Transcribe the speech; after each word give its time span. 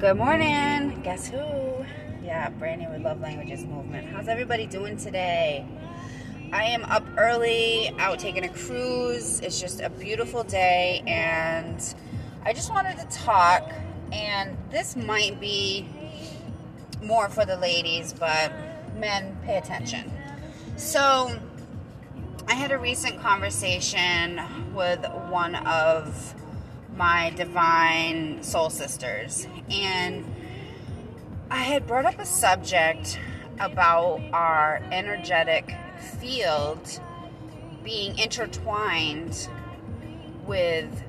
Good 0.00 0.16
morning. 0.16 1.00
Guess 1.04 1.28
who? 1.28 1.38
Yeah, 2.24 2.48
Brandy 2.50 2.88
with 2.88 3.02
Love 3.02 3.20
Languages 3.20 3.64
Movement. 3.64 4.08
How's 4.08 4.26
everybody 4.26 4.66
doing 4.66 4.96
today? 4.96 5.64
I 6.52 6.64
am 6.64 6.82
up 6.86 7.06
early, 7.16 7.94
out 8.00 8.18
taking 8.18 8.44
a 8.44 8.48
cruise. 8.48 9.38
It's 9.38 9.60
just 9.60 9.80
a 9.80 9.88
beautiful 9.88 10.42
day, 10.42 11.04
and 11.06 11.80
I 12.44 12.52
just 12.52 12.70
wanted 12.70 12.98
to 12.98 13.06
talk. 13.16 13.72
And 14.10 14.58
this 14.68 14.96
might 14.96 15.38
be 15.40 15.88
more 17.00 17.28
for 17.28 17.46
the 17.46 17.56
ladies, 17.56 18.12
but 18.12 18.52
men, 18.96 19.38
pay 19.44 19.58
attention. 19.58 20.10
So, 20.76 21.38
I 22.48 22.54
had 22.54 22.72
a 22.72 22.78
recent 22.78 23.20
conversation 23.20 24.40
with 24.74 25.06
one 25.30 25.54
of 25.54 26.34
my 26.96 27.30
divine 27.30 28.42
soul 28.42 28.70
sisters, 28.70 29.46
and 29.70 30.24
I 31.50 31.62
had 31.62 31.86
brought 31.86 32.06
up 32.06 32.18
a 32.18 32.26
subject 32.26 33.18
about 33.60 34.20
our 34.32 34.80
energetic 34.90 35.74
field 36.20 37.00
being 37.82 38.18
intertwined 38.18 39.48
with 40.46 41.02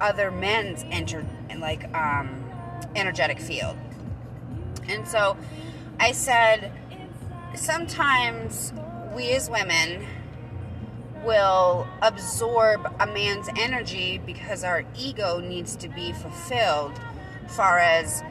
other 0.00 0.30
men's 0.30 0.84
enter 0.90 1.24
like 1.60 1.92
um, 1.94 2.44
energetic 2.94 3.40
field. 3.40 3.76
And 4.88 5.06
so 5.06 5.36
I 5.98 6.12
said 6.12 6.72
sometimes 7.54 8.72
we 9.14 9.32
as 9.32 9.50
women 9.50 10.06
will 11.24 11.86
absorb 12.02 12.94
a 13.00 13.06
man's 13.06 13.48
energy 13.56 14.18
because 14.24 14.64
our 14.64 14.84
ego 14.96 15.40
needs 15.40 15.76
to 15.76 15.88
be 15.88 16.12
fulfilled 16.12 16.98
far 17.48 17.78
as 17.78 18.22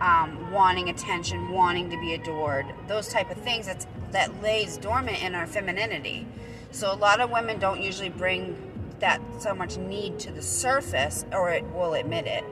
um, 0.00 0.50
wanting 0.50 0.88
attention 0.88 1.50
wanting 1.50 1.88
to 1.90 2.00
be 2.00 2.14
adored 2.14 2.66
those 2.88 3.08
type 3.08 3.30
of 3.30 3.38
things 3.38 3.66
that's, 3.66 3.86
that 4.10 4.42
lays 4.42 4.76
dormant 4.76 5.22
in 5.22 5.34
our 5.34 5.46
femininity. 5.46 6.26
So 6.72 6.92
a 6.92 6.96
lot 6.96 7.20
of 7.20 7.30
women 7.30 7.58
don't 7.58 7.80
usually 7.80 8.08
bring 8.08 8.56
that 8.98 9.20
so 9.38 9.54
much 9.54 9.76
need 9.76 10.18
to 10.20 10.32
the 10.32 10.42
surface 10.42 11.24
or 11.32 11.50
it 11.50 11.64
will 11.72 11.94
admit 11.94 12.26
it. 12.26 12.44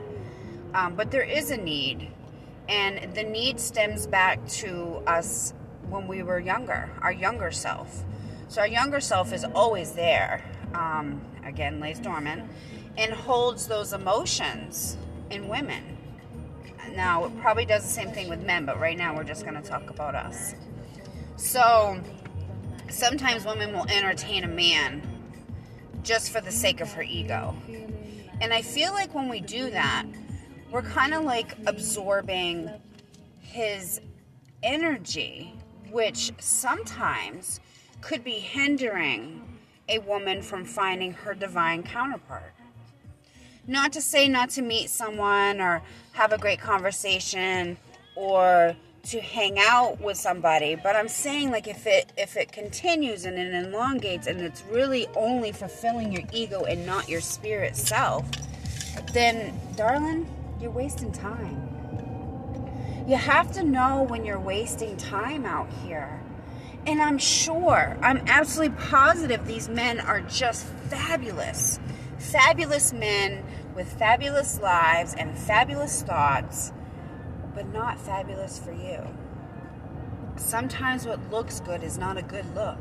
Um, 0.74 0.94
but 0.94 1.10
there 1.10 1.22
is 1.22 1.50
a 1.50 1.56
need 1.56 2.08
and 2.68 3.14
the 3.14 3.24
need 3.24 3.58
stems 3.58 4.06
back 4.06 4.46
to 4.48 5.02
us 5.06 5.52
when 5.88 6.06
we 6.06 6.22
were 6.22 6.38
younger 6.38 6.88
our 7.02 7.10
younger 7.10 7.50
self 7.50 8.04
so 8.50 8.60
our 8.62 8.66
younger 8.66 8.98
self 8.98 9.32
is 9.32 9.44
always 9.44 9.92
there, 9.92 10.42
um, 10.74 11.20
again, 11.44 11.78
lays 11.78 12.00
dormant, 12.00 12.50
and 12.98 13.12
holds 13.12 13.68
those 13.68 13.92
emotions 13.92 14.98
in 15.30 15.46
women. 15.46 15.96
Now, 16.96 17.26
it 17.26 17.40
probably 17.40 17.64
does 17.64 17.84
the 17.84 17.88
same 17.88 18.10
thing 18.10 18.28
with 18.28 18.42
men, 18.42 18.66
but 18.66 18.80
right 18.80 18.98
now 18.98 19.14
we're 19.14 19.22
just 19.22 19.44
going 19.44 19.54
to 19.54 19.62
talk 19.62 19.88
about 19.88 20.16
us. 20.16 20.56
So, 21.36 22.00
sometimes 22.88 23.44
women 23.44 23.72
will 23.72 23.86
entertain 23.88 24.42
a 24.42 24.48
man 24.48 25.00
just 26.02 26.32
for 26.32 26.40
the 26.40 26.50
sake 26.50 26.80
of 26.80 26.92
her 26.94 27.02
ego. 27.02 27.54
And 28.40 28.52
I 28.52 28.62
feel 28.62 28.92
like 28.92 29.14
when 29.14 29.28
we 29.28 29.38
do 29.38 29.70
that, 29.70 30.06
we're 30.72 30.82
kind 30.82 31.14
of 31.14 31.22
like 31.22 31.56
absorbing 31.66 32.68
his 33.38 34.00
energy, 34.64 35.54
which 35.92 36.32
sometimes 36.40 37.60
could 38.00 38.24
be 38.24 38.38
hindering 38.38 39.58
a 39.88 39.98
woman 39.98 40.40
from 40.42 40.64
finding 40.64 41.12
her 41.12 41.34
divine 41.34 41.82
counterpart. 41.82 42.54
Not 43.66 43.92
to 43.92 44.00
say 44.00 44.28
not 44.28 44.50
to 44.50 44.62
meet 44.62 44.90
someone 44.90 45.60
or 45.60 45.82
have 46.12 46.32
a 46.32 46.38
great 46.38 46.60
conversation 46.60 47.76
or 48.16 48.76
to 49.02 49.20
hang 49.20 49.58
out 49.58 50.00
with 50.00 50.16
somebody, 50.16 50.74
but 50.74 50.94
I'm 50.94 51.08
saying 51.08 51.50
like 51.50 51.66
if 51.66 51.86
it 51.86 52.12
if 52.18 52.36
it 52.36 52.52
continues 52.52 53.24
and 53.24 53.38
it 53.38 53.52
elongates 53.54 54.26
and 54.26 54.40
it's 54.40 54.62
really 54.70 55.06
only 55.16 55.52
fulfilling 55.52 56.12
your 56.12 56.22
ego 56.32 56.64
and 56.64 56.84
not 56.84 57.08
your 57.08 57.20
spirit 57.20 57.76
self, 57.76 58.26
then 59.12 59.58
darling, 59.76 60.28
you're 60.60 60.70
wasting 60.70 61.12
time. 61.12 61.66
You 63.08 63.16
have 63.16 63.50
to 63.52 63.62
know 63.62 64.02
when 64.02 64.24
you're 64.24 64.38
wasting 64.38 64.96
time 64.96 65.46
out 65.46 65.68
here. 65.84 66.19
And 66.86 67.02
I'm 67.02 67.18
sure, 67.18 67.96
I'm 68.00 68.22
absolutely 68.26 68.76
positive 68.76 69.46
these 69.46 69.68
men 69.68 70.00
are 70.00 70.20
just 70.22 70.64
fabulous. 70.88 71.78
Fabulous 72.18 72.92
men 72.92 73.44
with 73.74 73.92
fabulous 73.98 74.60
lives 74.60 75.14
and 75.14 75.36
fabulous 75.36 76.02
thoughts, 76.02 76.72
but 77.54 77.70
not 77.72 78.00
fabulous 78.00 78.58
for 78.58 78.72
you. 78.72 79.06
Sometimes 80.36 81.06
what 81.06 81.30
looks 81.30 81.60
good 81.60 81.82
is 81.82 81.98
not 81.98 82.16
a 82.16 82.22
good 82.22 82.54
look. 82.54 82.78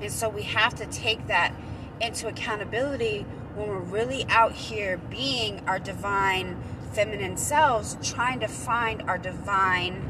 And 0.00 0.10
so 0.10 0.28
we 0.28 0.42
have 0.42 0.74
to 0.76 0.86
take 0.86 1.26
that 1.26 1.54
into 2.00 2.28
accountability 2.28 3.26
when 3.54 3.68
we're 3.68 3.78
really 3.78 4.24
out 4.28 4.52
here 4.52 4.96
being 4.96 5.62
our 5.66 5.78
divine 5.78 6.62
feminine 6.92 7.36
selves, 7.36 7.96
trying 8.02 8.40
to 8.40 8.48
find 8.48 9.02
our 9.02 9.18
divine 9.18 10.02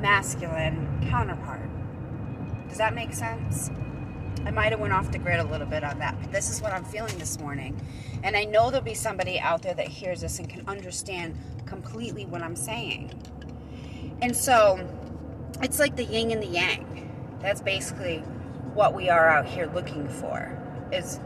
masculine 0.00 1.06
counterpart. 1.08 1.68
Does 2.70 2.78
that 2.78 2.94
make 2.94 3.12
sense? 3.12 3.70
I 4.46 4.52
might 4.52 4.70
have 4.70 4.80
went 4.80 4.92
off 4.92 5.10
the 5.10 5.18
grid 5.18 5.40
a 5.40 5.44
little 5.44 5.66
bit 5.66 5.84
on 5.84 5.98
that, 5.98 6.16
but 6.20 6.32
this 6.32 6.50
is 6.50 6.62
what 6.62 6.72
I'm 6.72 6.84
feeling 6.84 7.18
this 7.18 7.38
morning. 7.38 7.78
And 8.22 8.36
I 8.36 8.44
know 8.44 8.70
there'll 8.70 8.84
be 8.84 8.94
somebody 8.94 9.38
out 9.38 9.62
there 9.62 9.74
that 9.74 9.88
hears 9.88 10.20
this 10.20 10.38
and 10.38 10.48
can 10.48 10.66
understand 10.66 11.36
completely 11.66 12.24
what 12.26 12.42
I'm 12.42 12.56
saying. 12.56 13.12
And 14.22 14.34
so 14.34 14.88
it's 15.60 15.78
like 15.78 15.96
the 15.96 16.04
yin 16.04 16.30
and 16.30 16.42
the 16.42 16.46
yang. 16.46 17.38
That's 17.40 17.60
basically 17.60 18.18
what 18.72 18.94
we 18.94 19.10
are 19.10 19.28
out 19.28 19.46
here 19.46 19.70
looking 19.74 20.08
for 20.08 20.56
is 20.92 21.18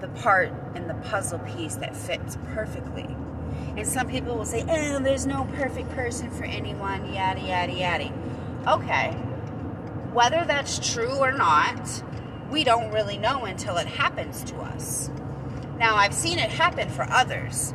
the 0.00 0.08
part 0.08 0.52
and 0.74 0.90
the 0.90 0.94
puzzle 0.94 1.38
piece 1.40 1.76
that 1.76 1.96
fits 1.96 2.36
perfectly. 2.54 3.06
And 3.76 3.86
some 3.86 4.08
people 4.08 4.36
will 4.36 4.44
say, 4.44 4.64
oh, 4.68 4.98
there's 4.98 5.26
no 5.26 5.44
perfect 5.54 5.90
person 5.90 6.28
for 6.30 6.44
anyone, 6.44 7.12
yada, 7.12 7.40
yada, 7.40 7.72
yada. 7.72 8.12
Okay, 8.66 9.16
whether 10.12 10.44
that's 10.44 10.92
true 10.92 11.16
or 11.16 11.32
not, 11.32 12.02
we 12.50 12.64
don't 12.64 12.92
really 12.92 13.18
know 13.18 13.44
until 13.44 13.76
it 13.76 13.86
happens 13.86 14.42
to 14.44 14.56
us. 14.56 15.10
Now, 15.78 15.96
I've 15.96 16.14
seen 16.14 16.38
it 16.38 16.50
happen 16.50 16.88
for 16.88 17.06
others. 17.10 17.74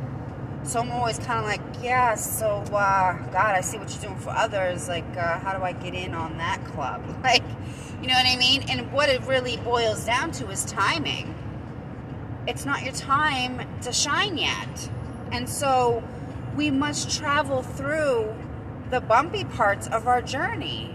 So 0.64 0.80
I'm 0.80 0.90
always 0.90 1.18
kind 1.18 1.38
of 1.40 1.44
like, 1.44 1.60
yeah, 1.82 2.14
so, 2.14 2.56
uh, 2.72 3.12
God, 3.30 3.54
I 3.54 3.60
see 3.60 3.78
what 3.78 3.90
you're 3.90 4.02
doing 4.02 4.18
for 4.18 4.30
others. 4.30 4.88
Like, 4.88 5.04
uh, 5.16 5.38
how 5.38 5.56
do 5.56 5.62
I 5.62 5.72
get 5.72 5.94
in 5.94 6.14
on 6.14 6.38
that 6.38 6.64
club? 6.64 7.02
Like, 7.22 7.44
you 8.02 8.08
know 8.08 8.14
what 8.14 8.26
I 8.26 8.36
mean? 8.36 8.64
And 8.68 8.92
what 8.92 9.08
it 9.08 9.22
really 9.22 9.56
boils 9.58 10.04
down 10.04 10.30
to 10.32 10.50
is 10.50 10.64
timing. 10.66 11.34
It's 12.46 12.66
not 12.66 12.82
your 12.82 12.92
time 12.92 13.66
to 13.80 13.92
shine 13.92 14.36
yet. 14.36 14.90
And 15.32 15.48
so 15.48 16.02
we 16.54 16.70
must 16.70 17.18
travel 17.18 17.62
through 17.62 18.34
the 18.90 19.00
bumpy 19.00 19.44
parts 19.44 19.86
of 19.86 20.06
our 20.06 20.20
journey 20.20 20.93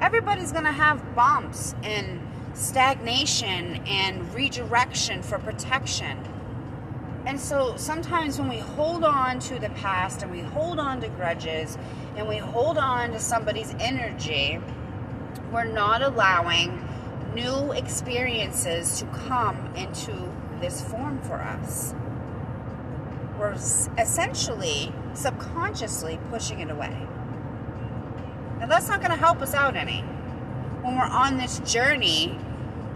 everybody's 0.00 0.52
going 0.52 0.64
to 0.64 0.72
have 0.72 1.14
bumps 1.14 1.74
and 1.82 2.20
stagnation 2.54 3.82
and 3.86 4.34
redirection 4.34 5.22
for 5.22 5.38
protection. 5.38 6.18
And 7.26 7.40
so 7.40 7.76
sometimes 7.76 8.38
when 8.38 8.48
we 8.48 8.58
hold 8.58 9.04
on 9.04 9.40
to 9.40 9.58
the 9.58 9.70
past 9.70 10.22
and 10.22 10.30
we 10.30 10.40
hold 10.40 10.78
on 10.78 11.00
to 11.00 11.08
grudges 11.08 11.76
and 12.16 12.28
we 12.28 12.36
hold 12.36 12.78
on 12.78 13.10
to 13.12 13.18
somebody's 13.18 13.74
energy, 13.80 14.60
we're 15.52 15.64
not 15.64 16.02
allowing 16.02 16.86
new 17.34 17.72
experiences 17.72 19.00
to 19.00 19.06
come 19.06 19.74
into 19.74 20.32
this 20.60 20.80
form 20.82 21.20
for 21.22 21.34
us. 21.34 21.94
We're 23.38 23.56
essentially 23.98 24.92
subconsciously 25.14 26.18
pushing 26.30 26.60
it 26.60 26.70
away. 26.70 27.06
Now, 28.58 28.66
that's 28.66 28.88
not 28.88 29.00
going 29.00 29.10
to 29.10 29.16
help 29.16 29.42
us 29.42 29.54
out 29.54 29.76
any 29.76 30.00
when 30.82 30.96
we're 30.96 31.02
on 31.02 31.36
this 31.36 31.58
journey 31.60 32.38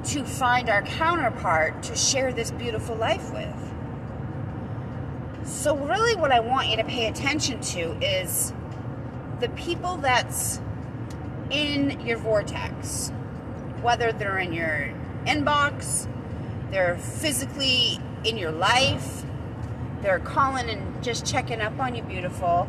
to 0.04 0.24
find 0.24 0.70
our 0.70 0.82
counterpart 0.82 1.82
to 1.82 1.96
share 1.96 2.32
this 2.32 2.50
beautiful 2.50 2.96
life 2.96 3.32
with. 3.32 3.54
So, 5.44 5.76
really, 5.76 6.16
what 6.16 6.32
I 6.32 6.40
want 6.40 6.68
you 6.68 6.76
to 6.76 6.84
pay 6.84 7.08
attention 7.08 7.60
to 7.60 7.80
is 8.00 8.52
the 9.40 9.48
people 9.50 9.96
that's 9.96 10.60
in 11.50 12.00
your 12.06 12.18
vortex, 12.18 13.10
whether 13.82 14.12
they're 14.12 14.38
in 14.38 14.52
your 14.52 14.94
inbox, 15.26 16.06
they're 16.70 16.96
physically 16.96 17.98
in 18.24 18.38
your 18.38 18.52
life, 18.52 19.24
they're 20.02 20.20
calling 20.20 20.70
and 20.70 21.02
just 21.02 21.26
checking 21.26 21.60
up 21.60 21.78
on 21.78 21.94
you, 21.94 22.02
beautiful. 22.02 22.68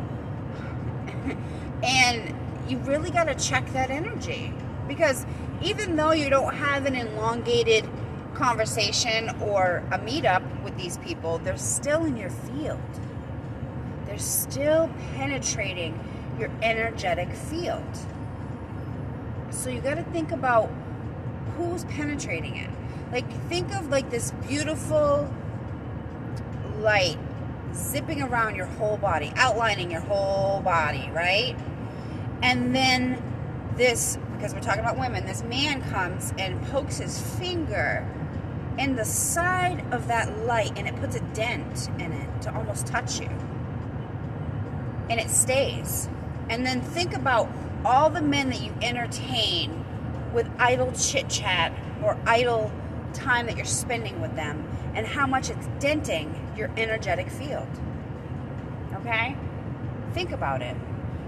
and 1.82 2.34
you 2.68 2.78
really 2.78 3.10
got 3.10 3.24
to 3.24 3.34
check 3.34 3.66
that 3.72 3.90
energy 3.90 4.52
because 4.88 5.26
even 5.62 5.96
though 5.96 6.12
you 6.12 6.30
don't 6.30 6.54
have 6.54 6.86
an 6.86 6.94
elongated 6.96 7.88
conversation 8.34 9.30
or 9.40 9.84
a 9.92 9.98
meetup 9.98 10.42
with 10.64 10.76
these 10.76 10.96
people, 10.98 11.38
they're 11.38 11.56
still 11.58 12.04
in 12.04 12.16
your 12.16 12.30
field. 12.30 12.80
they're 14.06 14.18
still 14.18 14.90
penetrating 15.14 15.98
your 16.38 16.50
energetic 16.62 17.30
field. 17.30 17.84
So 19.50 19.70
you 19.70 19.80
got 19.80 19.94
to 19.94 20.02
think 20.04 20.32
about 20.32 20.70
who's 21.56 21.84
penetrating 21.84 22.56
it. 22.56 22.70
Like 23.12 23.30
think 23.48 23.74
of 23.74 23.88
like 23.90 24.10
this 24.10 24.32
beautiful 24.48 25.32
light 26.80 27.18
zipping 27.74 28.22
around 28.22 28.56
your 28.56 28.66
whole 28.66 28.96
body, 28.96 29.32
outlining 29.36 29.90
your 29.90 30.00
whole 30.00 30.60
body, 30.60 31.10
right? 31.14 31.56
And 32.42 32.74
then 32.74 33.22
this 33.76 34.18
because 34.42 34.54
we're 34.54 34.60
talking 34.60 34.80
about 34.80 34.98
women, 34.98 35.24
this 35.24 35.44
man 35.44 35.80
comes 35.82 36.34
and 36.36 36.60
pokes 36.66 36.98
his 36.98 37.20
finger 37.38 38.04
in 38.76 38.96
the 38.96 39.04
side 39.04 39.84
of 39.92 40.08
that 40.08 40.36
light 40.46 40.72
and 40.76 40.88
it 40.88 40.96
puts 40.96 41.14
a 41.14 41.20
dent 41.32 41.88
in 42.00 42.10
it 42.10 42.42
to 42.42 42.52
almost 42.52 42.88
touch 42.88 43.20
you. 43.20 43.28
And 45.08 45.20
it 45.20 45.30
stays. 45.30 46.08
And 46.48 46.66
then 46.66 46.80
think 46.80 47.14
about 47.14 47.48
all 47.84 48.10
the 48.10 48.20
men 48.20 48.50
that 48.50 48.60
you 48.60 48.74
entertain 48.82 49.84
with 50.32 50.50
idle 50.58 50.90
chit 50.92 51.28
chat 51.28 51.72
or 52.02 52.18
idle 52.26 52.72
time 53.12 53.46
that 53.46 53.56
you're 53.56 53.64
spending 53.64 54.20
with 54.20 54.34
them 54.34 54.68
and 54.94 55.06
how 55.06 55.26
much 55.26 55.50
it's 55.50 55.68
denting 55.78 56.52
your 56.56 56.68
energetic 56.76 57.30
field. 57.30 57.68
Okay? 58.94 59.36
Think 60.14 60.32
about 60.32 60.62
it. 60.62 60.76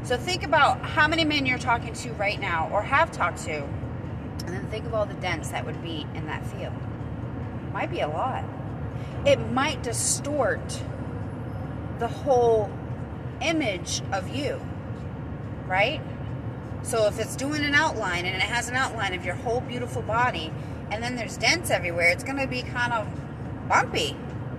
So 0.04 0.18
think 0.18 0.42
about 0.42 0.82
how 0.82 1.08
many 1.08 1.24
men 1.24 1.46
you're 1.46 1.58
talking 1.58 1.94
to 1.94 2.12
right 2.12 2.38
now 2.38 2.68
or 2.70 2.82
have 2.82 3.10
talked 3.10 3.42
to, 3.44 3.62
and 3.62 4.48
then 4.48 4.66
think 4.68 4.84
of 4.84 4.92
all 4.92 5.06
the 5.06 5.14
dents 5.14 5.48
that 5.48 5.64
would 5.64 5.82
be 5.82 6.06
in 6.14 6.26
that 6.26 6.44
field. 6.46 6.74
Might 7.72 7.90
be 7.90 8.00
a 8.00 8.08
lot. 8.08 8.44
It 9.24 9.38
might 9.52 9.82
distort 9.82 10.82
the 11.98 12.08
whole 12.08 12.70
image 13.40 14.02
of 14.12 14.28
you, 14.28 14.60
right? 15.66 16.02
So 16.82 17.06
if 17.06 17.18
it's 17.18 17.34
doing 17.34 17.64
an 17.64 17.74
outline 17.74 18.26
and 18.26 18.36
it 18.36 18.42
has 18.42 18.68
an 18.68 18.74
outline 18.76 19.14
of 19.14 19.24
your 19.24 19.36
whole 19.36 19.62
beautiful 19.62 20.02
body, 20.02 20.52
and 20.90 21.02
then 21.02 21.16
there's 21.16 21.38
dents 21.38 21.70
everywhere, 21.70 22.10
it's 22.10 22.24
going 22.24 22.36
to 22.36 22.46
be 22.46 22.60
kind 22.60 22.92
of 22.92 23.08
bumpy, 23.70 24.14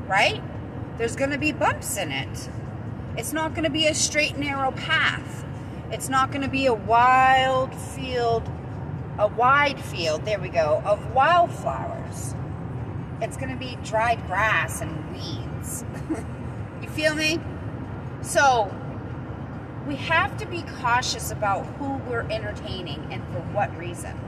right? 0.07 0.41
There's 0.97 1.15
going 1.15 1.29
to 1.29 1.37
be 1.37 1.51
bumps 1.51 1.97
in 1.97 2.11
it. 2.11 2.49
It's 3.17 3.31
not 3.31 3.53
going 3.53 3.63
to 3.63 3.69
be 3.69 3.87
a 3.87 3.93
straight, 3.93 4.37
narrow 4.37 4.71
path. 4.71 5.45
It's 5.89 6.09
not 6.09 6.31
going 6.31 6.41
to 6.41 6.49
be 6.49 6.65
a 6.65 6.73
wild 6.73 7.73
field, 7.73 8.49
a 9.17 9.27
wide 9.27 9.79
field, 9.79 10.25
there 10.25 10.37
we 10.37 10.49
go, 10.49 10.81
of 10.85 11.13
wildflowers. 11.13 12.35
It's 13.21 13.37
going 13.37 13.51
to 13.51 13.55
be 13.55 13.77
dried 13.85 14.25
grass 14.27 14.81
and 14.81 15.13
weeds. 15.13 15.85
you 16.81 16.89
feel 16.89 17.15
me? 17.15 17.39
So, 18.21 18.73
we 19.87 19.95
have 19.95 20.37
to 20.39 20.45
be 20.45 20.63
cautious 20.81 21.31
about 21.31 21.65
who 21.77 21.93
we're 22.09 22.29
entertaining 22.29 23.07
and 23.11 23.23
for 23.27 23.39
what 23.53 23.75
reason. 23.77 24.19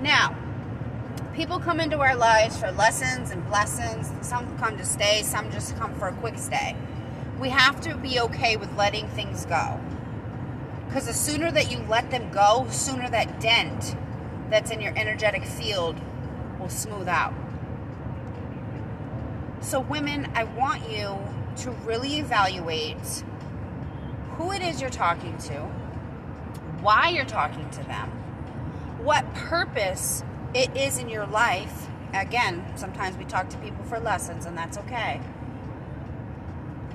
Now, 0.00 0.34
people 1.34 1.58
come 1.58 1.78
into 1.78 2.00
our 2.00 2.16
lives 2.16 2.56
for 2.56 2.70
lessons 2.72 3.32
and 3.32 3.46
blessings. 3.48 4.10
Some 4.26 4.56
come 4.56 4.78
to 4.78 4.84
stay, 4.86 5.22
some 5.24 5.50
just 5.50 5.76
come 5.76 5.94
for 5.96 6.08
a 6.08 6.12
quick 6.12 6.38
stay 6.38 6.74
we 7.40 7.48
have 7.48 7.80
to 7.82 7.96
be 7.96 8.20
okay 8.20 8.56
with 8.56 8.74
letting 8.76 9.08
things 9.08 9.46
go. 9.46 9.80
Because 10.86 11.06
the 11.06 11.14
sooner 11.14 11.50
that 11.50 11.70
you 11.70 11.78
let 11.88 12.10
them 12.10 12.30
go, 12.30 12.66
sooner 12.70 13.08
that 13.10 13.40
dent 13.40 13.96
that's 14.50 14.70
in 14.70 14.80
your 14.80 14.92
energetic 14.96 15.44
field 15.44 15.98
will 16.60 16.68
smooth 16.68 17.08
out. 17.08 17.32
So, 19.60 19.80
women, 19.80 20.30
I 20.34 20.44
want 20.44 20.90
you 20.90 21.18
to 21.58 21.70
really 21.84 22.18
evaluate 22.18 23.24
who 24.32 24.52
it 24.52 24.60
is 24.60 24.80
you're 24.80 24.90
talking 24.90 25.36
to, 25.38 25.54
why 26.80 27.08
you're 27.08 27.24
talking 27.24 27.68
to 27.70 27.84
them, 27.84 28.10
what 29.02 29.32
purpose 29.34 30.22
it 30.52 30.76
is 30.76 30.98
in 30.98 31.08
your 31.08 31.26
life. 31.26 31.88
Again, 32.12 32.64
sometimes 32.76 33.16
we 33.16 33.24
talk 33.24 33.48
to 33.50 33.58
people 33.58 33.84
for 33.84 33.98
lessons, 33.98 34.44
and 34.44 34.58
that's 34.58 34.76
okay 34.78 35.20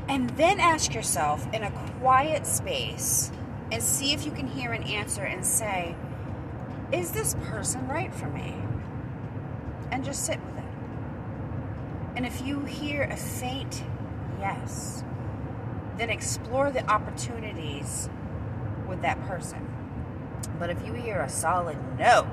and 0.09 0.30
then 0.31 0.59
ask 0.59 0.94
yourself 0.94 1.48
in 1.54 1.63
a 1.63 1.71
quiet 2.00 2.45
space 2.45 3.31
and 3.71 3.83
see 3.83 4.13
if 4.13 4.25
you 4.25 4.31
can 4.31 4.48
hear 4.48 4.71
an 4.71 4.83
answer 4.83 5.24
and 5.24 5.45
say, 5.45 5.95
Is 6.92 7.12
this 7.12 7.36
person 7.45 7.88
right 7.88 8.13
for 8.13 8.27
me? 8.27 8.56
And 9.92 10.04
just 10.04 10.25
sit 10.25 10.39
with 10.44 10.57
it. 10.57 10.63
And 12.15 12.25
if 12.25 12.42
you 12.42 12.62
hear 12.62 13.04
a 13.04 13.18
faint 13.18 13.83
yes, 14.39 15.04
then 15.98 16.09
explore 16.09 16.71
the 16.71 16.88
opportunities 16.89 18.09
with 18.88 19.01
that 19.01 19.21
person. 19.27 19.68
But 20.59 20.69
if 20.69 20.86
you 20.86 20.94
hear 20.94 21.21
a 21.21 21.30
solid 21.30 21.77
no, 22.00 22.27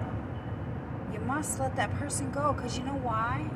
you 1.13 1.19
must 1.21 1.59
let 1.59 1.77
that 1.77 1.93
person 1.95 2.31
go 2.31 2.53
because 2.53 2.79
you 2.79 2.85
know 2.85 2.99
why? 3.03 3.51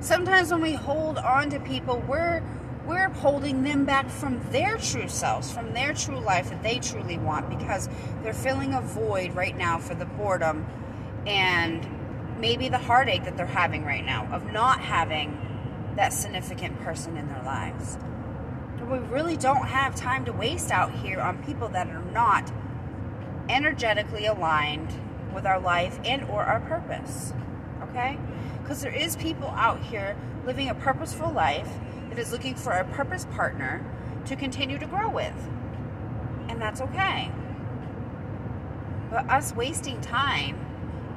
Sometimes 0.00 0.50
when 0.50 0.60
we 0.60 0.72
hold 0.72 1.18
on 1.18 1.50
to 1.50 1.60
people, 1.60 2.02
we're 2.06 2.42
we're 2.88 3.10
holding 3.10 3.62
them 3.62 3.84
back 3.84 4.08
from 4.08 4.40
their 4.50 4.78
true 4.78 5.08
selves, 5.08 5.52
from 5.52 5.74
their 5.74 5.92
true 5.92 6.18
life 6.18 6.48
that 6.48 6.62
they 6.62 6.78
truly 6.78 7.18
want 7.18 7.50
because 7.50 7.86
they're 8.22 8.32
filling 8.32 8.72
a 8.72 8.80
void 8.80 9.34
right 9.34 9.56
now 9.56 9.78
for 9.78 9.94
the 9.94 10.06
boredom 10.06 10.66
and 11.26 11.86
maybe 12.40 12.70
the 12.70 12.78
heartache 12.78 13.24
that 13.24 13.36
they're 13.36 13.44
having 13.44 13.84
right 13.84 14.06
now 14.06 14.26
of 14.32 14.50
not 14.52 14.80
having 14.80 15.38
that 15.96 16.14
significant 16.14 16.80
person 16.80 17.18
in 17.18 17.28
their 17.28 17.42
lives. 17.42 17.98
We 18.90 18.98
really 18.98 19.36
don't 19.36 19.66
have 19.66 19.94
time 19.94 20.24
to 20.24 20.32
waste 20.32 20.70
out 20.70 20.90
here 20.90 21.20
on 21.20 21.42
people 21.44 21.68
that 21.68 21.88
are 21.88 22.02
not 22.12 22.50
energetically 23.50 24.24
aligned 24.24 24.88
with 25.34 25.44
our 25.44 25.60
life 25.60 26.00
and 26.04 26.22
or 26.30 26.42
our 26.42 26.60
purpose. 26.60 27.34
Okay? 27.82 28.18
Because 28.62 28.80
there 28.80 28.94
is 28.94 29.14
people 29.16 29.48
out 29.48 29.82
here 29.82 30.16
living 30.46 30.70
a 30.70 30.74
purposeful 30.74 31.30
life 31.30 31.68
that 32.08 32.18
is 32.18 32.32
looking 32.32 32.54
for 32.54 32.72
a 32.72 32.84
purpose 32.84 33.26
partner 33.32 33.84
to 34.26 34.36
continue 34.36 34.78
to 34.78 34.86
grow 34.86 35.08
with. 35.10 35.48
And 36.48 36.60
that's 36.60 36.80
okay. 36.80 37.30
But 39.10 39.28
us 39.30 39.54
wasting 39.54 40.00
time 40.00 40.58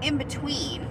in 0.01 0.17
between, 0.17 0.87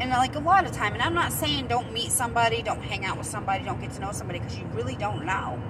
and 0.00 0.10
like 0.10 0.34
a 0.34 0.40
lot 0.40 0.66
of 0.66 0.72
time, 0.72 0.92
and 0.92 1.02
I'm 1.02 1.14
not 1.14 1.32
saying 1.32 1.68
don't 1.68 1.92
meet 1.92 2.10
somebody, 2.10 2.62
don't 2.62 2.82
hang 2.82 3.04
out 3.04 3.16
with 3.16 3.26
somebody, 3.26 3.64
don't 3.64 3.80
get 3.80 3.92
to 3.92 4.00
know 4.00 4.12
somebody 4.12 4.38
because 4.38 4.58
you 4.58 4.66
really 4.72 4.96
don't 4.96 5.24
know. 5.24 5.60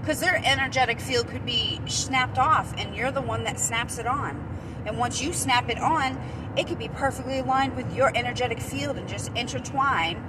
Because 0.00 0.20
their 0.20 0.40
energetic 0.44 1.00
field 1.00 1.28
could 1.28 1.46
be 1.46 1.80
snapped 1.86 2.38
off, 2.38 2.74
and 2.76 2.94
you're 2.94 3.12
the 3.12 3.20
one 3.20 3.44
that 3.44 3.58
snaps 3.58 3.98
it 3.98 4.06
on. 4.06 4.48
And 4.84 4.98
once 4.98 5.22
you 5.22 5.32
snap 5.32 5.68
it 5.70 5.78
on, 5.78 6.20
it 6.56 6.66
could 6.66 6.78
be 6.78 6.88
perfectly 6.88 7.38
aligned 7.38 7.76
with 7.76 7.94
your 7.94 8.10
energetic 8.16 8.60
field 8.60 8.96
and 8.96 9.08
just 9.08 9.30
intertwine 9.36 10.22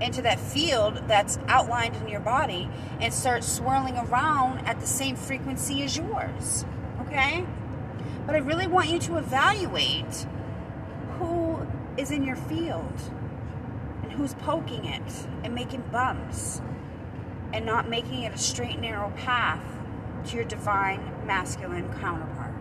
into 0.00 0.20
that 0.22 0.38
field 0.38 1.02
that's 1.06 1.38
outlined 1.48 1.96
in 1.96 2.08
your 2.08 2.20
body 2.20 2.68
and 3.00 3.12
start 3.12 3.42
swirling 3.42 3.96
around 3.96 4.58
at 4.66 4.80
the 4.80 4.86
same 4.86 5.16
frequency 5.16 5.82
as 5.82 5.96
yours. 5.96 6.64
Okay? 7.02 7.46
But 8.26 8.34
I 8.34 8.38
really 8.38 8.66
want 8.66 8.90
you 8.90 8.98
to 9.00 9.16
evaluate 9.16 10.26
who 11.18 11.66
is 11.96 12.10
in 12.10 12.24
your 12.24 12.36
field 12.36 13.00
and 14.02 14.12
who's 14.12 14.34
poking 14.34 14.84
it 14.84 15.26
and 15.42 15.54
making 15.54 15.82
bumps 15.90 16.60
and 17.52 17.64
not 17.64 17.88
making 17.88 18.24
it 18.24 18.34
a 18.34 18.38
straight, 18.38 18.78
narrow 18.80 19.10
path 19.16 19.62
to 20.26 20.36
your 20.36 20.44
divine 20.44 21.00
masculine 21.24 21.88
counterpart. 22.00 22.52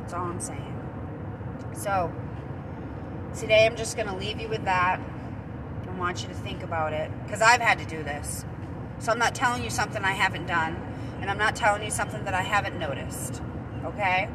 That's 0.00 0.14
all 0.14 0.24
I'm 0.24 0.40
saying. 0.40 0.78
So, 1.74 2.12
today 3.38 3.66
I'm 3.66 3.76
just 3.76 3.96
going 3.96 4.08
to 4.08 4.16
leave 4.16 4.40
you 4.40 4.48
with 4.48 4.64
that 4.64 5.00
want 6.02 6.22
you 6.22 6.28
to 6.28 6.34
think 6.34 6.62
about 6.62 6.92
it 6.92 7.10
because 7.24 7.40
I've 7.40 7.60
had 7.60 7.78
to 7.78 7.84
do 7.84 8.02
this. 8.02 8.44
So 8.98 9.12
I'm 9.12 9.18
not 9.18 9.34
telling 9.34 9.62
you 9.62 9.70
something 9.70 10.04
I 10.04 10.12
haven't 10.12 10.46
done, 10.46 10.76
and 11.20 11.30
I'm 11.30 11.38
not 11.38 11.56
telling 11.56 11.82
you 11.82 11.90
something 11.90 12.24
that 12.24 12.34
I 12.34 12.42
haven't 12.42 12.78
noticed. 12.78 13.40
Okay? 13.84 14.28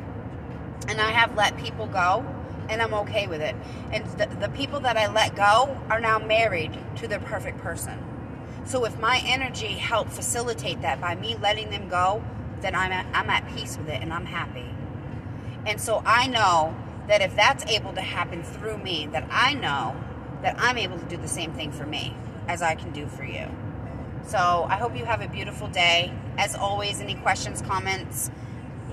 And 0.88 1.02
I 1.02 1.12
have 1.12 1.36
let 1.36 1.58
people 1.58 1.86
go, 1.86 2.26
and 2.70 2.82
I'm 2.82 2.94
okay 2.94 3.28
with 3.28 3.42
it. 3.42 3.56
And 3.92 4.06
the, 4.18 4.28
the 4.40 4.50
people 4.50 4.80
that 4.82 4.98
I 4.98 5.12
let 5.12 5.36
go 5.36 5.78
are 5.90 6.00
now 6.00 6.20
married 6.20 6.78
to 6.98 7.08
their 7.08 7.20
perfect 7.20 7.60
person. 7.60 8.02
So 8.66 8.86
if 8.86 9.00
my 9.00 9.22
energy 9.26 9.68
helped 9.68 10.12
facilitate 10.12 10.82
that 10.82 11.00
by 11.00 11.16
me 11.16 11.38
letting 11.42 11.70
them 11.70 11.90
go, 11.90 12.24
then 12.62 12.76
I'm 12.76 12.92
at, 12.92 13.06
I'm 13.14 13.30
at 13.30 13.48
peace 13.56 13.78
with 13.78 13.90
it 13.90 14.02
and 14.02 14.12
I'm 14.14 14.26
happy. 14.26 14.70
And 15.66 15.80
so 15.80 16.02
I 16.06 16.28
know 16.28 16.76
that 17.08 17.22
if 17.22 17.36
that's 17.36 17.66
able 17.66 17.94
to 17.94 18.02
happen 18.02 18.44
through 18.44 18.78
me, 18.78 19.08
that 19.12 19.28
I 19.30 19.54
know 19.54 19.96
that 20.42 20.56
I'm 20.58 20.78
able 20.78 20.98
to 20.98 21.06
do 21.06 21.18
the 21.18 21.28
same 21.28 21.54
thing 21.54 21.72
for 21.72 21.86
me 21.86 22.16
as 22.48 22.62
I 22.62 22.76
can 22.76 22.92
do 22.92 23.08
for 23.08 23.24
you. 23.24 23.48
So 24.26 24.68
I 24.70 24.76
hope 24.76 24.96
you 24.98 25.06
have 25.06 25.22
a 25.22 25.28
beautiful 25.28 25.68
day. 25.68 26.14
As 26.38 26.56
always, 26.56 27.00
any 27.00 27.16
questions, 27.16 27.62
comments, 27.62 28.30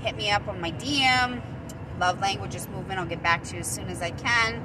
hit 0.02 0.16
me 0.16 0.30
up 0.30 0.46
on 0.48 0.60
my 0.60 0.70
DM. 0.72 1.42
Love 1.98 2.20
Languages 2.20 2.68
Movement. 2.68 3.00
I'll 3.00 3.06
get 3.06 3.22
back 3.22 3.42
to 3.44 3.54
you 3.54 3.60
as 3.60 3.70
soon 3.70 3.88
as 3.88 4.00
I 4.00 4.10
can. 4.10 4.62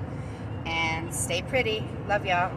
And 0.65 1.13
stay 1.13 1.41
pretty. 1.41 1.83
Love 2.07 2.25
y'all. 2.25 2.51